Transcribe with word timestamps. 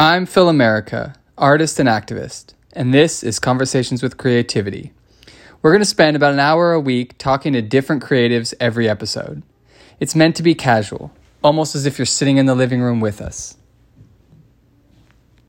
I'm 0.00 0.26
Phil 0.26 0.48
America, 0.48 1.16
artist 1.36 1.80
and 1.80 1.88
activist, 1.88 2.54
and 2.72 2.94
this 2.94 3.24
is 3.24 3.40
Conversations 3.40 4.00
with 4.00 4.16
Creativity. 4.16 4.92
We're 5.60 5.72
going 5.72 5.80
to 5.80 5.84
spend 5.84 6.14
about 6.14 6.34
an 6.34 6.38
hour 6.38 6.72
a 6.72 6.78
week 6.78 7.18
talking 7.18 7.52
to 7.54 7.62
different 7.62 8.04
creatives 8.04 8.54
every 8.60 8.88
episode. 8.88 9.42
It's 9.98 10.14
meant 10.14 10.36
to 10.36 10.44
be 10.44 10.54
casual, 10.54 11.10
almost 11.42 11.74
as 11.74 11.84
if 11.84 11.98
you're 11.98 12.06
sitting 12.06 12.36
in 12.36 12.46
the 12.46 12.54
living 12.54 12.80
room 12.80 13.00
with 13.00 13.20
us. 13.20 13.56